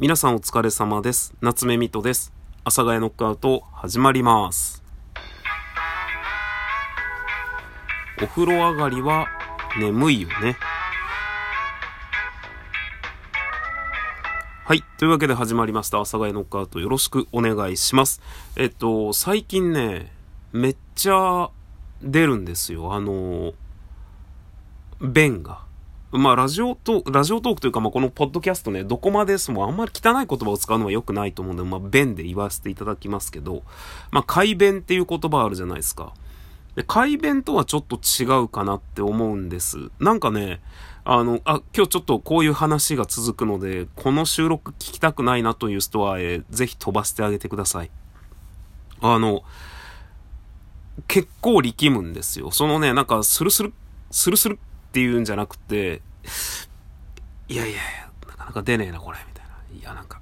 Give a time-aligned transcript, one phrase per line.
[0.00, 1.34] 皆さんお疲れ様です。
[1.42, 2.32] 夏目みとです。
[2.64, 4.82] 阿佐ヶ谷ノックアウト始まります。
[8.22, 9.26] お風呂上がりは
[9.78, 10.56] 眠いよね。
[14.64, 14.82] はい。
[14.96, 15.98] というわけで始まりました。
[15.98, 18.22] 阿佐ヶ谷ノックアウトよろしくお願いします。
[18.56, 20.10] えっと、最近ね、
[20.54, 21.50] めっちゃ
[22.00, 22.94] 出るんですよ。
[22.94, 23.52] あの、
[25.02, 25.68] 便が。
[26.12, 33.62] まあ、ラジオトーク、ラジオトークというか、まあ、このポッドキャストね、どこまですもあんまり汚い言葉を使うのは良くないと思うんで、まあ、弁で言わせていただきますけど、
[34.10, 36.12] まあ、改弁っていう言葉あるじゃないですか。
[36.74, 39.90] で、改弁とはちょっと違うかなって思うんです。
[40.00, 40.60] なんかね、
[41.04, 47.90] あの、あ、今日ちょっとこういう話が続くので、この収録聞きたくないなという人は、えー、ぜひ飛ばしてあげてください。
[49.00, 49.44] あの、
[51.06, 52.50] 結構力むんですよ。
[52.50, 53.72] そのね、なんか、スルスル、
[54.10, 54.58] スルスル
[54.90, 56.02] っていうんじゃなくて、
[57.46, 57.80] いやいやいや、
[58.28, 59.52] なかなか出ねえな、これ、みたいな。
[59.78, 60.20] いや、なんか、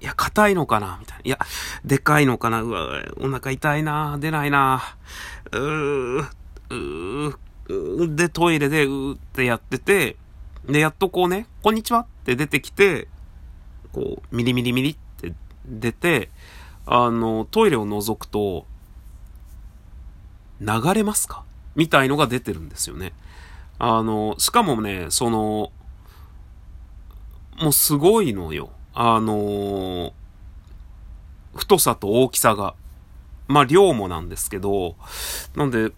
[0.00, 1.22] いや、硬いのかなみたいな。
[1.24, 1.38] いや、
[1.84, 4.82] でかいのかなうわ、お腹痛いな出ないな
[5.52, 6.28] うー、
[6.70, 7.36] うー、
[7.68, 10.16] うで、トイレで、うーってやってて、
[10.68, 13.06] で、やっとこうね、こんにちはって出てきて、
[13.92, 15.32] こう、ミリミリミリって
[15.64, 16.30] 出て、
[16.86, 18.66] あの、トイレを覗くと、
[20.60, 21.44] 流れますか？
[21.76, 23.12] みたいのが出てるんですよね。
[23.78, 25.70] あの、しかもね、その、
[27.60, 28.70] もうすごいのよ。
[28.94, 30.12] あの、
[31.54, 32.74] 太さと大きさが。
[33.48, 34.96] まあ、量もなんですけど、
[35.54, 35.92] なんで、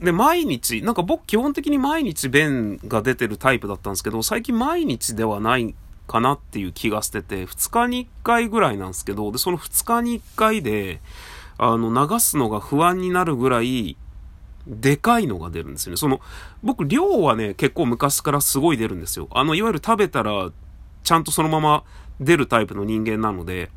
[0.00, 5.74] で、毎日、なんか僕基本的に毎日便が出てるタイプだったんですけど、最近毎日ではない
[6.08, 11.00] かなっていう気がしてて、2日に1回ぐらいなんですけど、で、その2日に1回で、
[11.58, 13.96] あの、流すのが不安になるぐらい、
[14.66, 15.96] でかいのが出るんですよね。
[15.96, 16.20] その、
[16.62, 19.28] 僕、量はね、結構昔からすごい出るんですよ。
[19.32, 20.50] あの、いわゆる食べたら、
[21.02, 21.84] ちゃんとそのまま
[22.20, 23.70] 出るタイプの人間なので、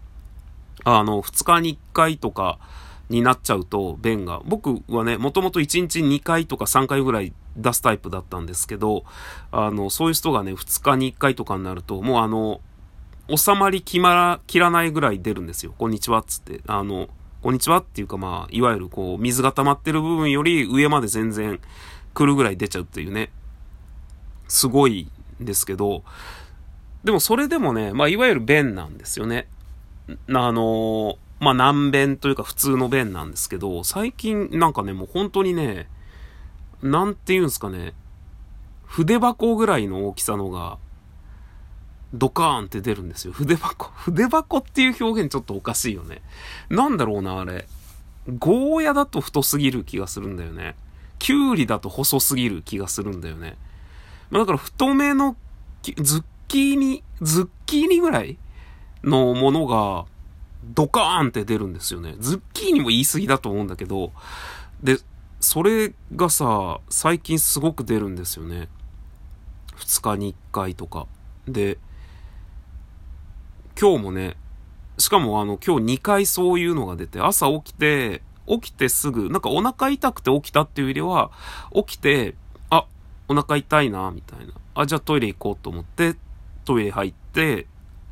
[0.84, 2.60] あの、2日に1回とか
[3.10, 4.42] になっちゃうと、便が。
[4.46, 9.06] 僕はね、もともと1日2回とか3回ぐらい出すタイプだったんですけど、
[9.52, 12.62] あの、そういう人がね、2日に1回とかになると、もうあの、
[13.36, 15.74] 収まりきまら、切らないぐらい出るんですよ。
[15.78, 16.62] こんにちは、っつって。
[16.68, 17.08] あの、
[17.46, 21.62] こんにちはっていうかまあ、いわゆるこう、水が溜まってる部分より上まで全然
[22.16, 23.30] 来るぐらい出ちゃうっていうね。
[24.48, 26.04] すごいんですけど、
[27.04, 29.48] でもそれでもね、まあ、いわゆる便なんですよね。
[30.28, 35.88] あのまあ、難便というか普通の便なんですけど、最近なんかね、もう本当にね、
[36.82, 37.94] なんて言うんすかね、
[38.86, 40.80] 筆箱ぐらいの大きさのが、
[42.18, 43.34] ドカーンって出るんですよ。
[43.34, 43.92] 筆箱。
[43.96, 46.22] 筆箱っていう表現ちょっとおかしいよね。
[46.70, 47.68] なんだろうな、あれ。
[48.40, 50.76] ゴーヤだと太すぎる気がするんだよね。
[51.20, 53.58] キュウリだと細すぎる気がするんだよね。
[54.30, 55.36] まあ、だから太めの
[55.84, 58.38] ズッキーニ、ズッキーニぐらい
[59.04, 60.06] のものが、
[60.64, 62.16] ドカーンって出るんですよね。
[62.20, 64.12] ズッキーニも言い過ぎだと思うんだけど、
[64.82, 64.98] で、
[65.40, 68.68] それがさ、最近すごく出るんですよね。
[69.78, 71.06] 2日に1回とか。
[71.48, 71.78] で、
[73.80, 74.38] 今日もね、
[74.98, 81.32] しかもあの、今日2回そういうのが出て、朝起きて、起きてすぐ、なんかお腹痛くて起きたっていうよりは、
[81.74, 82.36] 起きて、
[82.70, 82.86] あ、
[83.28, 84.54] お腹痛いな、みたいな。
[84.76, 86.16] あ、じゃあトイレ行こうと思って、
[86.64, 87.68] トイレ入って、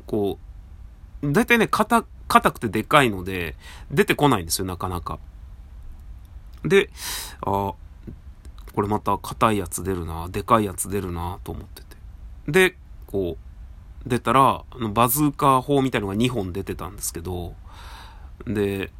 [0.06, 0.38] こ
[1.22, 3.56] う、大体ね、硬、硬くてでかいので、
[3.90, 5.18] 出てこないんですよ、なかなか。
[6.64, 6.90] で、
[7.40, 7.74] あ、
[8.74, 11.96] これまた硬いやつ出るな、でかいやつ出るな、と思ってて。
[12.48, 12.76] で、
[13.06, 13.43] こう、
[14.06, 17.54] 出たら、あのバズーカ砲みたいのが2本出てたんですけど、
[18.46, 18.90] で、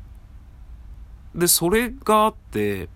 [1.34, 2.88] で、それがあって、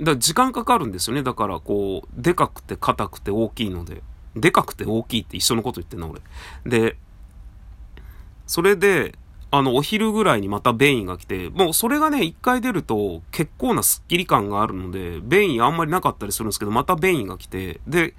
[0.00, 1.22] だ時間かかるんですよね。
[1.22, 4.02] だから、こう、でかくて硬くて大きいので。
[4.34, 6.20] でかくて大きいって一緒のこと言ってんな、俺。
[6.66, 6.96] で、
[8.46, 9.14] それで、
[9.50, 18.14] あの、お昼ぐらいにまた便意が来て、もうそれがね、一回出ると結構なスッキリ感があるので、便意あんまりなかったりするんですけど、また便意が来て、で、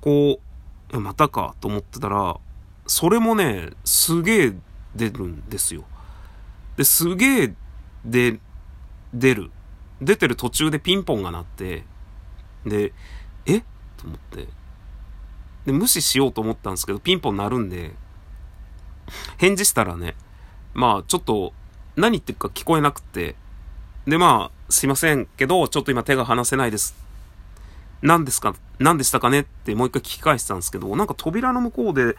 [0.00, 0.47] こう、
[0.92, 1.54] またか？
[1.60, 2.38] と思ってたら、
[2.86, 4.52] それもね、すげえ
[4.94, 5.84] 出るんですよ。
[6.76, 7.54] で、すげえ
[8.04, 8.40] で、
[9.12, 9.50] 出る。
[10.00, 11.84] 出てる途中でピンポンが鳴って、
[12.64, 12.92] で、
[13.46, 13.60] え？
[13.96, 14.48] と思って。
[15.66, 17.94] で、無視しようと思ったんですけど、ピンポン鳴るんで、
[19.36, 20.14] 返事したらね、
[20.72, 21.52] まあ、ちょっと、
[21.96, 23.34] 何言ってるか聞こえなくて、
[24.06, 26.94] で、まあ、すいませんけど、ちょっと今手が離せないです
[28.02, 32.16] 何ですか何でしたかねってもう一回聞き返したんですけど、なんか扉の向こうで、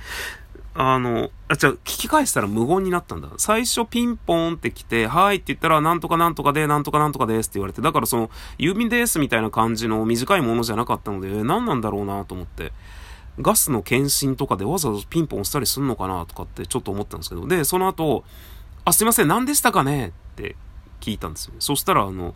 [0.74, 3.30] あの、あ、じゃ聞き返したら無言になったんだ。
[3.38, 12.72] 最初ピンポーンって来て、はいって言ったら、なんとかなんとかで、なんとかなんとかですって言われて、だからその、郵便ですみたいな感じの短いものじゃなかったので、え何なんだろうなと思って。
[13.42, 18.24] ガスの検診とかでわざわざピンポン押したりすんのかなとかってちょっと思ったんですけど、で、その後、
[18.86, 20.56] あ、すいません、何でしたかねって
[21.00, 21.54] 聞いたんですよ。
[21.60, 22.36] そしたら、あの、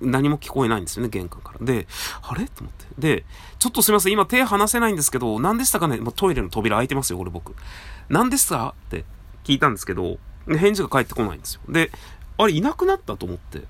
[0.00, 1.64] 何も聞こえないんですよね、玄関から。
[1.64, 1.86] で、
[2.22, 2.46] あれ？
[2.46, 2.86] と思って。
[2.98, 3.24] で、
[3.58, 7.54] ちょっとすいません、今手離せないんですけど、何でしたかね、まあ、トイレの扉開いてますよ、俺僕。
[8.08, 8.74] 何ですか？
[8.86, 9.04] って
[9.44, 11.60] 聞いたんですけど、返事が返ってこないんですよ。
[11.68, 11.90] で、
[12.38, 13.62] あれ、いなくなったと思って。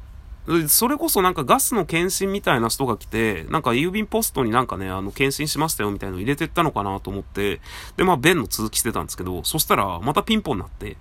[0.69, 7.63] それこそなんかガスの検診みたいな人が来て、なんか郵便ポストになんかね、あの、検診しましたよみたいなの入れてったのかなと思って、
[7.97, 10.99] で、まあ、弁の続きしてたんですけど、そしたら、またピンポンになって、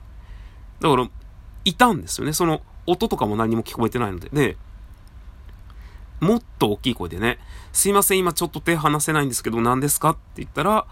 [0.79, 1.09] だから、
[1.65, 2.31] いたんですよね。
[2.31, 4.29] その、音とかも何も聞こえてないので。
[4.29, 4.55] で、
[6.23, 7.37] もっと大きい声でね、
[7.73, 10.87] すいません、今ちょっと手離せないんですけど、何ですかって言ったら、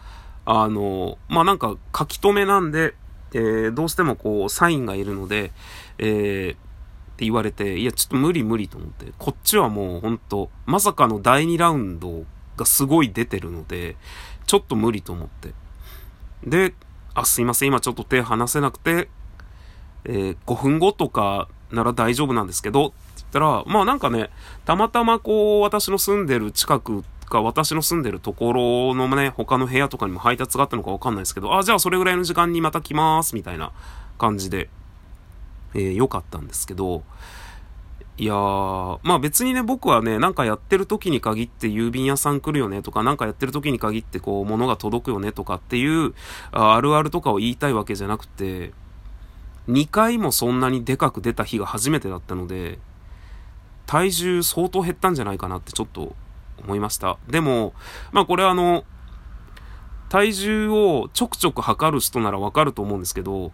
[0.45, 2.95] あの、まあ、なんか書き留めなんで、
[3.33, 5.51] えー、どうしてもこう、サインがいるので、
[5.98, 6.57] えー、っ
[7.18, 12.25] て言われて、いや、ちょっと無理無理と思って、こっちはもう本当まさかの第2ラウンド
[12.57, 13.95] がすごい出てるので、
[14.48, 15.54] ちょっと無理と思って。
[16.44, 16.74] で、
[17.13, 19.10] あ、すいません、今ちょっと手離せなくて、
[20.04, 24.29] えー、5分後とかなら大丈夫なんですけど、って言ったら、まあなんかね、
[24.65, 33.71] たまたまこう、私の住んでる近くか、私の住んでるところのね、他の部屋とかにも配達があったのかわかんないですけど、あ、じゃあそれぐらいの時間にまた来ます、みたいな
[34.19, 34.69] 感じで、
[35.73, 37.03] えー、良かったんですけど、
[38.18, 46.13] いやー、まあ別にね、僕はね、なんかやってる時に限って郵便屋さん来るよねとか、なんかやってる時に限ってこう、物が届くよねとかっていう、
[46.51, 48.73] あるあるとかを言いたいわけじゃなくて、
[49.67, 52.79] 2回もそんなにでかく出た日が初めてだったので、
[53.85, 56.15] 体重相当減ったんじゃないかなってちょっと
[56.63, 57.17] 思いました。
[57.27, 57.73] でも、
[58.11, 58.85] まあこれあの、
[60.09, 63.51] 体重をちょくちょく測る人ならわかると思うんですけど、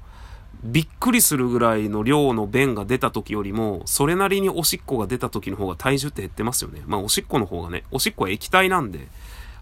[0.64, 6.82] びっくりするぐらいの量の便が出た時よりも、それなりにおしっこが出た時の方が体重って減ってますよね。
[6.86, 9.08] まあおしっこの方がね、おしっこは液体なんで、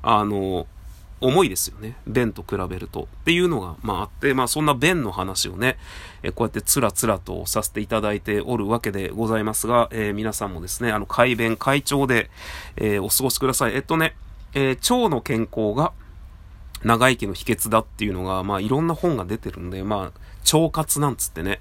[0.02, 0.68] あの、
[1.22, 1.96] 重いですよね。
[2.08, 3.04] 便と比べると。
[3.04, 5.78] っていうのが、まああって、まあそんな便の話をね、
[6.24, 12.30] えこうやってつらつらとさせていただいておるわけでございますが、えー、皆さんもですね、あの、快便、快調で、
[12.76, 13.76] えー、お過ごしください。
[13.76, 14.16] えっとね、
[14.54, 15.94] えー、腸の健康が
[16.84, 21.60] 長生きの秘訣だっていうのが、まあいろんな本が出てるんで、まあ、腸活なんつってね、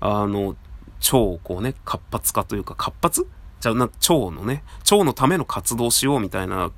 [0.00, 0.56] あの、
[1.02, 3.26] 腸をこうね、活発化というか、活発？
[3.60, 6.72] じゃあ、な、腸のね、腸のための活動しようみたいな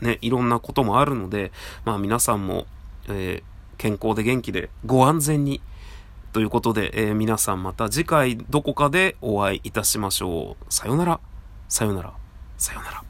[0.00, 1.52] ね、いろんなこともあるので、
[1.84, 2.66] まあ皆さんも、
[3.08, 5.60] えー、健康で元気でご安全に、
[6.32, 10.72] ということで、えー、皆さんまた次回どこかでお会いいたしましょう。
[10.72, 11.20] さよなら、
[11.68, 12.12] さよなら、
[12.56, 13.09] さよなら。